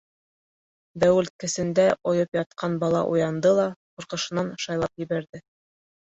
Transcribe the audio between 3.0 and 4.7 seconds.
уянды ла ҡурҡышынан